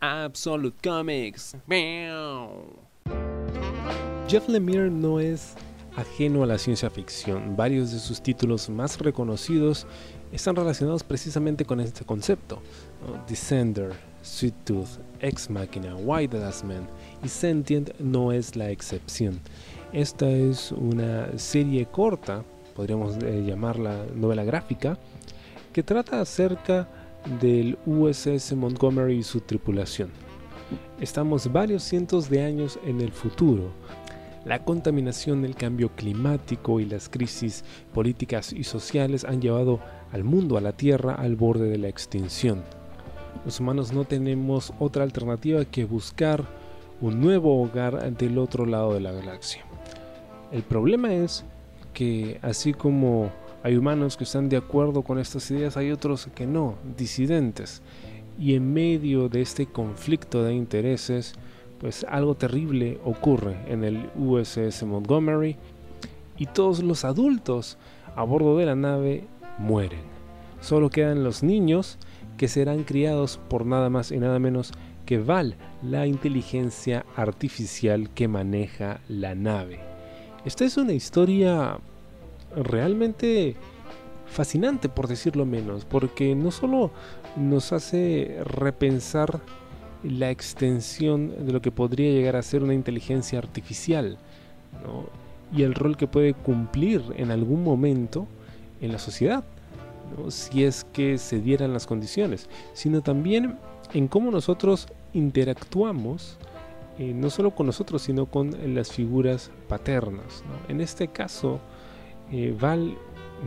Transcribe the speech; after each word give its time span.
Absolute 0.00 0.76
Comics. 0.82 1.56
Jeff 4.28 4.48
Lemire 4.48 4.90
no 4.90 5.18
es 5.20 5.54
ajeno 5.96 6.42
a 6.42 6.46
la 6.46 6.58
ciencia 6.58 6.90
ficción. 6.90 7.56
Varios 7.56 7.90
de 7.90 7.98
sus 7.98 8.22
títulos 8.22 8.68
más 8.68 8.98
reconocidos 8.98 9.86
están 10.32 10.56
relacionados 10.56 11.02
precisamente 11.02 11.64
con 11.64 11.80
este 11.80 12.04
concepto. 12.04 12.62
Descender, 13.26 13.92
Sweet 14.22 14.54
Tooth, 14.64 14.98
Ex 15.20 15.50
Machina, 15.50 15.96
Why 15.96 16.28
the 16.28 16.38
Last 16.38 16.64
Man 16.64 16.86
y 17.24 17.28
Sentient 17.28 17.98
no 17.98 18.32
es 18.32 18.54
la 18.54 18.70
excepción. 18.70 19.40
Esta 19.92 20.28
es 20.28 20.70
una 20.72 21.38
serie 21.38 21.86
corta, 21.86 22.44
podríamos 22.76 23.16
eh, 23.22 23.42
llamarla 23.46 24.04
novela 24.14 24.44
gráfica, 24.44 24.98
que 25.72 25.82
trata 25.82 26.20
acerca 26.20 26.88
del 27.40 27.78
USS 27.86 28.54
Montgomery 28.54 29.18
y 29.18 29.22
su 29.22 29.40
tripulación. 29.40 30.10
Estamos 31.00 31.52
varios 31.52 31.82
cientos 31.82 32.28
de 32.28 32.42
años 32.42 32.78
en 32.84 33.00
el 33.00 33.12
futuro. 33.12 33.70
La 34.44 34.64
contaminación, 34.64 35.44
el 35.44 35.54
cambio 35.54 35.90
climático 35.94 36.80
y 36.80 36.86
las 36.86 37.08
crisis 37.08 37.64
políticas 37.92 38.52
y 38.52 38.64
sociales 38.64 39.24
han 39.24 39.40
llevado 39.40 39.80
al 40.12 40.24
mundo, 40.24 40.56
a 40.56 40.60
la 40.60 40.72
Tierra, 40.72 41.14
al 41.14 41.36
borde 41.36 41.68
de 41.68 41.78
la 41.78 41.88
extinción. 41.88 42.62
Los 43.44 43.60
humanos 43.60 43.92
no 43.92 44.04
tenemos 44.04 44.72
otra 44.78 45.04
alternativa 45.04 45.64
que 45.64 45.84
buscar 45.84 46.44
un 47.00 47.20
nuevo 47.20 47.62
hogar 47.62 48.12
del 48.16 48.38
otro 48.38 48.66
lado 48.66 48.94
de 48.94 49.00
la 49.00 49.12
galaxia. 49.12 49.64
El 50.50 50.62
problema 50.62 51.12
es 51.12 51.44
que 51.92 52.38
así 52.42 52.72
como 52.72 53.30
hay 53.62 53.76
humanos 53.76 54.16
que 54.16 54.24
están 54.24 54.48
de 54.48 54.56
acuerdo 54.56 55.02
con 55.02 55.18
estas 55.18 55.50
ideas, 55.50 55.76
hay 55.76 55.90
otros 55.90 56.28
que 56.34 56.46
no, 56.46 56.76
disidentes. 56.96 57.82
Y 58.38 58.54
en 58.54 58.72
medio 58.72 59.28
de 59.28 59.40
este 59.40 59.66
conflicto 59.66 60.44
de 60.44 60.54
intereses, 60.54 61.34
pues 61.80 62.06
algo 62.08 62.36
terrible 62.36 63.00
ocurre 63.04 63.56
en 63.66 63.84
el 63.84 64.10
USS 64.16 64.84
Montgomery 64.84 65.56
y 66.36 66.46
todos 66.46 66.82
los 66.82 67.04
adultos 67.04 67.78
a 68.14 68.22
bordo 68.22 68.56
de 68.56 68.66
la 68.66 68.76
nave 68.76 69.24
mueren. 69.58 70.02
Solo 70.60 70.90
quedan 70.90 71.24
los 71.24 71.42
niños 71.42 71.98
que 72.36 72.48
serán 72.48 72.84
criados 72.84 73.40
por 73.48 73.66
nada 73.66 73.90
más 73.90 74.12
y 74.12 74.18
nada 74.18 74.38
menos 74.38 74.72
que 75.04 75.18
Val, 75.18 75.56
la 75.82 76.06
inteligencia 76.06 77.04
artificial 77.16 78.10
que 78.10 78.28
maneja 78.28 79.00
la 79.08 79.34
nave. 79.34 79.80
Esta 80.44 80.64
es 80.64 80.76
una 80.76 80.92
historia 80.92 81.78
realmente 82.54 83.56
fascinante, 84.26 84.88
por 84.88 85.08
decirlo 85.08 85.46
menos, 85.46 85.84
porque 85.84 86.34
no 86.34 86.50
solo 86.50 86.90
nos 87.36 87.72
hace 87.72 88.38
repensar 88.44 89.40
la 90.02 90.30
extensión 90.30 91.46
de 91.46 91.52
lo 91.52 91.60
que 91.60 91.72
podría 91.72 92.12
llegar 92.12 92.36
a 92.36 92.42
ser 92.42 92.62
una 92.62 92.74
inteligencia 92.74 93.38
artificial 93.38 94.18
y 95.52 95.62
el 95.62 95.74
rol 95.74 95.96
que 95.96 96.06
puede 96.06 96.34
cumplir 96.34 97.02
en 97.16 97.30
algún 97.30 97.64
momento 97.64 98.26
en 98.80 98.92
la 98.92 98.98
sociedad, 98.98 99.44
si 100.28 100.64
es 100.64 100.84
que 100.84 101.18
se 101.18 101.40
dieran 101.40 101.72
las 101.72 101.86
condiciones, 101.86 102.48
sino 102.74 103.00
también 103.00 103.58
en 103.92 104.08
cómo 104.08 104.30
nosotros 104.30 104.88
interactuamos 105.14 106.38
eh, 106.98 107.12
no 107.14 107.30
solo 107.30 107.52
con 107.52 107.66
nosotros, 107.66 108.02
sino 108.02 108.26
con 108.26 108.74
las 108.74 108.90
figuras 108.90 109.52
paternas. 109.68 110.42
En 110.68 110.80
este 110.80 111.06
caso, 111.06 111.60
eh, 112.32 112.56
Val 112.58 112.96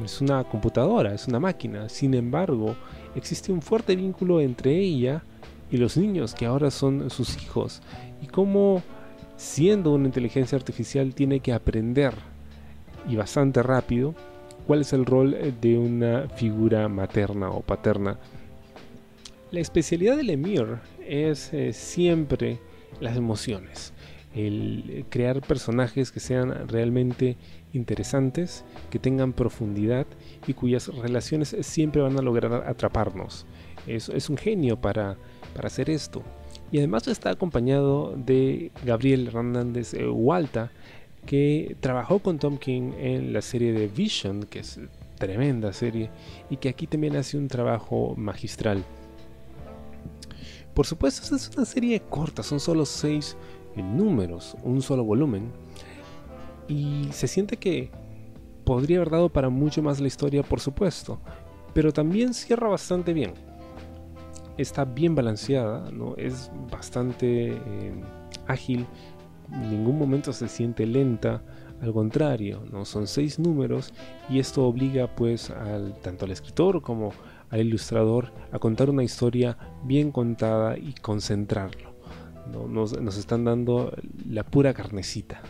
es 0.03 0.21
una 0.21 0.43
computadora, 0.43 1.13
es 1.13 1.27
una 1.27 1.39
máquina. 1.39 1.89
Sin 1.89 2.13
embargo, 2.13 2.75
existe 3.15 3.51
un 3.51 3.61
fuerte 3.61 3.95
vínculo 3.95 4.41
entre 4.41 4.77
ella 4.77 5.23
y 5.69 5.77
los 5.77 5.97
niños 5.97 6.33
que 6.33 6.45
ahora 6.45 6.71
son 6.71 7.09
sus 7.09 7.41
hijos. 7.41 7.81
Y 8.21 8.27
cómo, 8.27 8.81
siendo 9.37 9.93
una 9.93 10.07
inteligencia 10.07 10.57
artificial, 10.57 11.13
tiene 11.13 11.39
que 11.39 11.53
aprender, 11.53 12.13
y 13.07 13.15
bastante 13.15 13.63
rápido, 13.63 14.13
cuál 14.67 14.81
es 14.81 14.93
el 14.93 15.05
rol 15.05 15.35
de 15.59 15.77
una 15.77 16.27
figura 16.35 16.87
materna 16.87 17.49
o 17.49 17.61
paterna. 17.61 18.17
La 19.51 19.59
especialidad 19.59 20.17
del 20.17 20.29
Emir 20.29 20.77
es 21.05 21.53
eh, 21.53 21.73
siempre 21.73 22.59
las 22.99 23.17
emociones, 23.17 23.91
el 24.33 25.05
crear 25.09 25.41
personajes 25.41 26.11
que 26.11 26.19
sean 26.19 26.67
realmente 26.67 27.37
interesantes, 27.73 28.63
que 28.89 28.99
tengan 28.99 29.33
profundidad 29.33 30.07
y 30.47 30.53
cuyas 30.53 30.87
relaciones 30.87 31.55
siempre 31.61 32.01
van 32.01 32.17
a 32.17 32.21
lograr 32.21 32.53
atraparnos. 32.67 33.45
Es, 33.87 34.09
es 34.09 34.29
un 34.29 34.37
genio 34.37 34.79
para, 34.79 35.17
para 35.53 35.67
hacer 35.67 35.89
esto. 35.89 36.23
Y 36.71 36.77
además 36.77 37.07
está 37.07 37.31
acompañado 37.31 38.15
de 38.15 38.71
Gabriel 38.85 39.27
Hernández 39.27 39.93
eh, 39.93 40.07
Walta, 40.07 40.71
que 41.25 41.75
trabajó 41.79 42.19
con 42.19 42.39
Tom 42.39 42.57
King 42.57 42.93
en 42.97 43.33
la 43.33 43.41
serie 43.41 43.73
de 43.73 43.87
Vision, 43.87 44.43
que 44.43 44.59
es 44.59 44.79
tremenda 45.17 45.71
serie, 45.73 46.09
y 46.49 46.57
que 46.57 46.69
aquí 46.69 46.87
también 46.87 47.15
hace 47.15 47.37
un 47.37 47.47
trabajo 47.47 48.15
magistral. 48.17 48.83
Por 50.73 50.87
supuesto, 50.87 51.35
es 51.35 51.51
una 51.55 51.65
serie 51.65 51.99
corta, 51.99 52.43
son 52.43 52.59
solo 52.59 52.85
seis 52.85 53.35
números, 53.75 54.55
un 54.63 54.81
solo 54.81 55.03
volumen. 55.03 55.51
Y 56.67 57.07
se 57.11 57.27
siente 57.27 57.57
que 57.57 57.91
podría 58.63 58.97
haber 58.97 59.09
dado 59.09 59.29
para 59.29 59.49
mucho 59.49 59.81
más 59.81 59.99
la 59.99 60.07
historia, 60.07 60.43
por 60.43 60.59
supuesto, 60.59 61.19
pero 61.73 61.91
también 61.91 62.33
cierra 62.33 62.67
bastante 62.67 63.13
bien. 63.13 63.33
Está 64.57 64.85
bien 64.85 65.15
balanceada, 65.15 65.91
¿no? 65.91 66.15
es 66.17 66.51
bastante 66.71 67.53
eh, 67.53 68.03
ágil, 68.47 68.85
en 69.51 69.69
ningún 69.69 69.97
momento 69.97 70.31
se 70.33 70.47
siente 70.47 70.85
lenta, 70.85 71.41
al 71.81 71.93
contrario, 71.93 72.63
¿no? 72.71 72.85
son 72.85 73.07
seis 73.07 73.39
números 73.39 73.93
y 74.29 74.39
esto 74.39 74.65
obliga 74.65 75.07
pues 75.15 75.49
al, 75.49 75.95
tanto 75.99 76.25
al 76.25 76.31
escritor 76.31 76.81
como 76.81 77.11
al 77.49 77.61
ilustrador 77.61 78.31
a 78.51 78.59
contar 78.59 78.89
una 78.89 79.03
historia 79.03 79.57
bien 79.83 80.11
contada 80.11 80.77
y 80.77 80.93
concentrarlo. 80.93 81.90
Nos, 82.47 82.93
están 83.17 83.45
dando 83.45 83.93
la 84.27 84.43
pura 84.43 84.73
carnecita. 84.73 85.41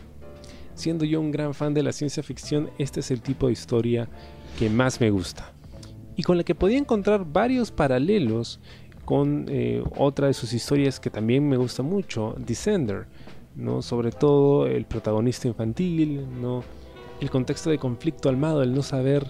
Siendo 0.73 1.05
yo 1.05 1.19
un 1.19 1.31
gran 1.31 1.53
fan 1.53 1.73
de 1.73 1.83
la 1.83 1.91
ciencia 1.91 2.23
ficción, 2.23 2.69
este 2.77 3.01
es 3.01 3.11
el 3.11 3.21
tipo 3.21 3.47
de 3.47 3.53
historia 3.53 4.09
que 4.57 4.69
más 4.69 4.99
me 4.99 5.09
gusta. 5.09 5.51
Y 6.15 6.23
con 6.23 6.37
la 6.37 6.43
que 6.43 6.55
podía 6.55 6.77
encontrar 6.77 7.25
varios 7.25 7.71
paralelos 7.71 8.59
con 9.05 9.45
eh, 9.49 9.83
otra 9.97 10.27
de 10.27 10.33
sus 10.33 10.53
historias 10.53 10.99
que 10.99 11.09
también 11.09 11.47
me 11.47 11.57
gusta 11.57 11.83
mucho, 11.83 12.35
Descender. 12.37 13.07
¿no? 13.55 13.81
Sobre 13.81 14.11
todo 14.11 14.67
el 14.67 14.85
protagonista 14.85 15.47
infantil, 15.47 16.25
¿no? 16.41 16.63
el 17.19 17.29
contexto 17.29 17.69
de 17.69 17.77
conflicto 17.77 18.29
almado, 18.29 18.63
el 18.63 18.73
no 18.73 18.81
saber 18.81 19.25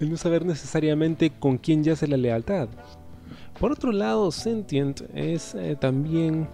el 0.00 0.10
no 0.10 0.16
saber 0.16 0.44
necesariamente 0.44 1.30
con 1.30 1.58
quién 1.58 1.84
yace 1.84 2.08
la 2.08 2.16
lealtad. 2.16 2.68
Por 3.60 3.70
otro 3.70 3.92
lado, 3.92 4.32
Sentient 4.32 5.02
es 5.14 5.54
eh, 5.54 5.76
también 5.78 6.48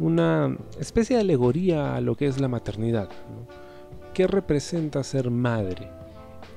una 0.00 0.56
especie 0.80 1.16
de 1.16 1.22
alegoría 1.22 1.94
a 1.94 2.00
lo 2.00 2.16
que 2.16 2.26
es 2.26 2.40
la 2.40 2.48
maternidad. 2.48 3.10
¿Qué 4.14 4.26
representa 4.26 5.04
ser 5.04 5.30
madre? 5.30 5.88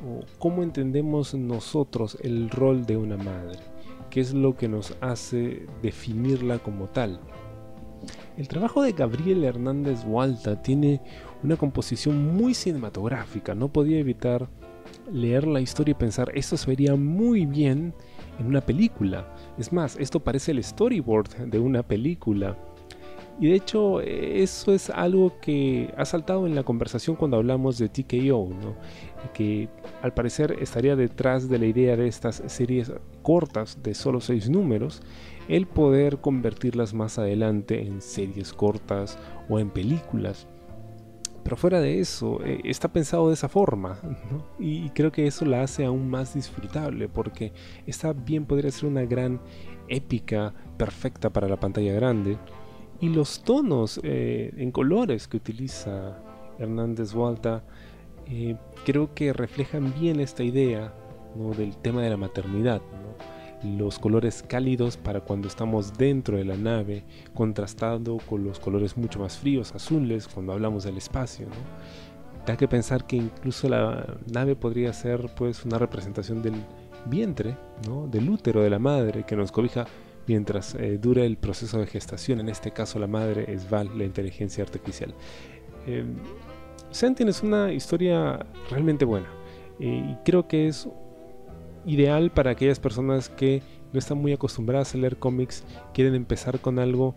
¿O 0.07 0.21
¿Cómo 0.39 0.63
entendemos 0.63 1.35
nosotros 1.35 2.17
el 2.21 2.49
rol 2.49 2.85
de 2.85 2.95
una 2.95 3.17
madre? 3.17 3.59
¿Qué 4.09 4.21
es 4.21 4.33
lo 4.33 4.55
que 4.55 4.69
nos 4.69 4.95
hace 5.01 5.65
definirla 5.81 6.59
como 6.59 6.87
tal? 6.87 7.19
El 8.37 8.47
trabajo 8.47 8.81
de 8.81 8.93
Gabriel 8.93 9.43
Hernández 9.43 10.05
Walta 10.05 10.61
tiene 10.61 11.01
una 11.43 11.57
composición 11.57 12.33
muy 12.33 12.53
cinematográfica, 12.53 13.53
no 13.53 13.67
podía 13.67 13.99
evitar 13.99 14.47
leer 15.11 15.45
la 15.45 15.59
historia 15.59 15.91
y 15.91 15.95
pensar, 15.95 16.31
esto 16.33 16.55
se 16.55 16.67
vería 16.67 16.95
muy 16.95 17.45
bien 17.45 17.93
en 18.39 18.45
una 18.45 18.61
película. 18.61 19.27
Es 19.57 19.73
más, 19.73 19.97
esto 19.99 20.21
parece 20.21 20.51
el 20.51 20.63
storyboard 20.63 21.49
de 21.49 21.59
una 21.59 21.83
película. 21.83 22.57
Y 23.39 23.47
de 23.47 23.55
hecho, 23.55 23.99
eso 23.99 24.73
es 24.73 24.89
algo 24.89 25.39
que 25.41 25.93
ha 25.97 26.05
saltado 26.05 26.45
en 26.45 26.55
la 26.55 26.63
conversación 26.63 27.15
cuando 27.15 27.37
hablamos 27.37 27.77
de 27.77 27.89
TKO, 27.89 28.49
que 29.33 29.69
al 30.01 30.13
parecer 30.13 30.57
estaría 30.61 30.95
detrás 30.95 31.49
de 31.49 31.57
la 31.57 31.65
idea 31.65 31.97
de 31.97 32.07
estas 32.07 32.43
series 32.45 32.91
cortas 33.23 33.81
de 33.81 33.95
solo 33.95 34.21
seis 34.21 34.49
números, 34.49 35.01
el 35.47 35.65
poder 35.65 36.19
convertirlas 36.19 36.93
más 36.93 37.17
adelante 37.17 37.81
en 37.81 38.01
series 38.01 38.53
cortas 38.53 39.17
o 39.49 39.59
en 39.59 39.69
películas. 39.71 40.47
Pero 41.43 41.57
fuera 41.57 41.81
de 41.81 41.99
eso, 41.99 42.39
eh, 42.45 42.61
está 42.63 42.93
pensado 42.93 43.27
de 43.27 43.33
esa 43.33 43.49
forma, 43.49 43.99
y, 44.59 44.89
creo 44.91 45.11
que 45.11 45.27
eso 45.27 45.43
la 45.43 45.63
hace 45.63 45.83
aún 45.83 46.09
más 46.09 46.35
disfrutable, 46.35 47.09
porque 47.09 47.51
está 47.85 48.13
bien 48.13 48.45
podría 48.45 48.71
ser 48.71 48.89
una 48.89 49.03
gran 49.03 49.41
épica 49.89 50.53
perfecta 50.77 51.31
para 51.31 51.49
la 51.49 51.59
pantalla 51.59 51.93
grande, 51.93 52.37
y 53.03 53.09
los 53.09 53.43
tonos 53.43 53.99
eh, 54.01 54.53
en 54.55 54.71
colores 54.71 55.27
que 55.27 55.35
utiliza 55.35 56.17
Hernández 56.57 57.13
Walta 57.13 57.61
eh, 58.27 58.55
creo 58.85 59.13
que 59.13 59.33
reflejan 59.33 59.93
bien 59.99 60.21
esta 60.21 60.41
idea 60.41 60.93
del 61.57 61.75
tema 61.75 62.01
de 62.01 62.09
la 62.09 62.15
maternidad. 62.15 62.81
los 63.61 63.99
colores 63.99 64.41
cálidos 64.41 64.95
para 64.95 65.19
cuando 65.19 65.49
estamos 65.49 65.97
dentro 65.97 66.37
de 66.37 66.45
la 66.45 66.55
nave, 66.55 67.03
contrastando 67.33 68.19
con 68.29 68.45
los 68.45 68.57
colores 68.57 68.95
mucho 68.95 69.19
más 69.19 69.37
fríos, 69.37 69.75
azules, 69.75 70.29
cuando 70.29 70.53
hablamos 70.53 70.85
del 70.85 70.95
espacio. 70.95 71.47
Da 72.45 72.55
que 72.55 72.69
pensar 72.69 73.05
que 73.05 73.17
incluso 73.17 73.67
la 73.67 74.17
nave 74.31 74.55
podría 74.55 74.93
ser 74.93 75.29
pues 75.35 75.65
una 75.65 75.77
representación 75.77 76.41
del 76.41 76.55
vientre, 77.05 77.57
¿no? 77.85 78.07
del 78.07 78.29
útero 78.29 78.61
de 78.61 78.69
la 78.69 78.79
madre 78.79 79.25
que 79.25 79.35
nos 79.35 79.51
cobija 79.51 79.87
mientras 80.27 80.75
eh, 80.75 80.97
dura 80.97 81.23
el 81.23 81.37
proceso 81.37 81.79
de 81.79 81.87
gestación. 81.87 82.39
En 82.39 82.49
este 82.49 82.71
caso 82.71 82.99
la 82.99 83.07
madre 83.07 83.45
es 83.51 83.69
Val, 83.69 83.97
la 83.97 84.03
inteligencia 84.03 84.63
artificial. 84.63 85.13
Eh, 85.87 86.05
Sentient 86.93 87.29
es 87.29 87.41
una 87.41 87.73
historia 87.73 88.45
realmente 88.69 89.03
buena 89.03 89.27
eh, 89.79 90.11
y 90.11 90.15
creo 90.23 90.47
que 90.47 90.67
es 90.67 90.87
ideal 91.85 92.29
para 92.31 92.51
aquellas 92.51 92.79
personas 92.79 93.29
que 93.29 93.63
no 93.91 93.97
están 93.97 94.19
muy 94.19 94.31
acostumbradas 94.31 94.93
a 94.93 94.99
leer 94.99 95.17
cómics, 95.17 95.63
quieren 95.93 96.13
empezar 96.13 96.59
con 96.59 96.77
algo, 96.77 97.15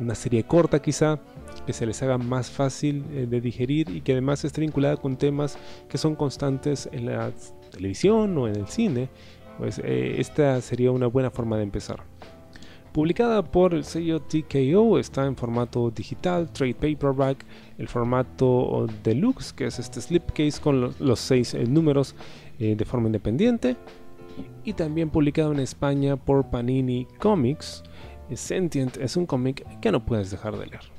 una 0.00 0.14
serie 0.14 0.44
corta 0.44 0.80
quizá, 0.80 1.20
que 1.66 1.74
se 1.74 1.84
les 1.84 2.02
haga 2.02 2.16
más 2.16 2.50
fácil 2.50 3.04
eh, 3.12 3.26
de 3.28 3.40
digerir 3.42 3.90
y 3.90 4.00
que 4.00 4.12
además 4.12 4.42
esté 4.44 4.62
vinculada 4.62 4.96
con 4.96 5.18
temas 5.18 5.58
que 5.90 5.98
son 5.98 6.16
constantes 6.16 6.88
en 6.90 7.04
la 7.04 7.30
televisión 7.70 8.36
o 8.38 8.48
en 8.48 8.56
el 8.56 8.68
cine, 8.68 9.10
pues 9.58 9.78
eh, 9.84 10.16
esta 10.18 10.58
sería 10.62 10.90
una 10.90 11.06
buena 11.06 11.30
forma 11.30 11.58
de 11.58 11.64
empezar. 11.64 12.02
Publicada 12.98 13.44
por 13.44 13.74
el 13.74 13.84
sello 13.84 14.20
TKO, 14.20 14.98
está 14.98 15.24
en 15.24 15.36
formato 15.36 15.88
digital, 15.88 16.50
trade 16.52 16.74
paperback, 16.74 17.46
el 17.78 17.86
formato 17.86 18.88
deluxe, 19.04 19.52
que 19.52 19.66
es 19.66 19.78
este 19.78 20.00
slipcase 20.00 20.60
con 20.60 20.92
los, 20.98 21.20
seis 21.20 21.54
eh, 21.54 21.64
números 21.64 22.16
de 22.58 22.84
forma 22.84 23.06
independiente 23.06 23.76
y 24.64 24.72
también 24.72 25.10
publicado 25.10 25.52
en 25.52 25.60
España 25.60 26.16
por 26.16 26.50
Panini 26.50 27.06
Comics. 27.20 27.84
Sentient 28.34 28.96
es 28.96 29.16
un 29.16 29.26
cómic 29.26 29.64
que 29.78 29.92
no 29.92 30.04
puedes 30.04 30.32
dejar 30.32 30.58
de 30.58 30.66
leer. 30.66 30.97